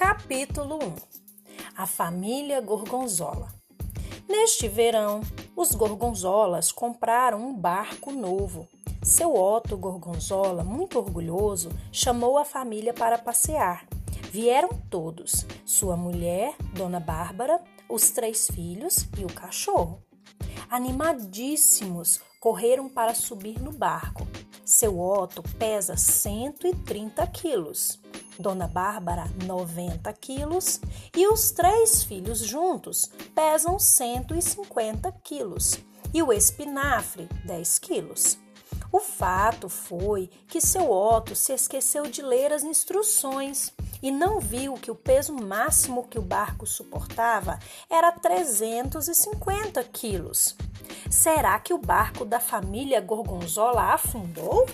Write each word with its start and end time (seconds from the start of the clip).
Capítulo 0.00 0.76
1 0.76 0.94
A 1.76 1.86
família 1.86 2.58
Gorgonzola 2.62 3.52
Neste 4.26 4.66
verão, 4.66 5.20
os 5.54 5.72
Gorgonzolas 5.72 6.72
compraram 6.72 7.46
um 7.46 7.54
barco 7.54 8.10
novo. 8.10 8.66
Seu 9.02 9.34
Otto 9.36 9.76
Gorgonzola, 9.76 10.64
muito 10.64 10.98
orgulhoso, 10.98 11.68
chamou 11.92 12.38
a 12.38 12.46
família 12.46 12.94
para 12.94 13.18
passear. 13.18 13.86
Vieram 14.30 14.70
todos: 14.88 15.44
sua 15.66 15.98
mulher, 15.98 16.56
Dona 16.72 16.98
Bárbara, 16.98 17.62
os 17.86 18.10
três 18.10 18.50
filhos 18.50 19.06
e 19.18 19.24
o 19.26 19.28
cachorro. 19.28 20.02
Animadíssimos, 20.70 22.22
correram 22.40 22.88
para 22.88 23.14
subir 23.14 23.60
no 23.60 23.70
barco. 23.70 24.26
Seu 24.64 24.98
Otto 24.98 25.42
pesa 25.58 25.94
130 25.94 27.26
quilos, 27.26 28.00
Dona 28.40 28.66
Bárbara 28.66 29.24
90 29.44 30.10
quilos 30.14 30.80
e 31.14 31.28
os 31.28 31.50
três 31.50 32.02
filhos 32.02 32.38
juntos 32.38 33.10
pesam 33.34 33.78
150 33.78 35.12
quilos 35.22 35.78
e 36.12 36.22
o 36.22 36.32
espinafre 36.32 37.28
10 37.44 37.78
quilos. 37.78 38.38
O 38.90 38.98
fato 38.98 39.68
foi 39.68 40.28
que 40.48 40.60
seu 40.60 40.90
Otto 40.90 41.36
se 41.36 41.52
esqueceu 41.52 42.04
de 42.04 42.22
ler 42.22 42.52
as 42.52 42.64
instruções 42.64 43.72
e 44.02 44.10
não 44.10 44.40
viu 44.40 44.74
que 44.74 44.90
o 44.90 44.94
peso 44.94 45.34
máximo 45.34 46.08
que 46.08 46.18
o 46.18 46.22
barco 46.22 46.66
suportava 46.66 47.58
era 47.88 48.10
350 48.10 49.84
quilos. 49.84 50.56
Será 51.10 51.58
que 51.60 51.74
o 51.74 51.78
barco 51.78 52.24
da 52.24 52.40
família 52.40 53.00
Gorgonzola 53.00 53.92
afundou? 53.92 54.66